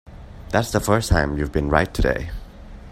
[0.49, 2.31] That's the first time you've been right today.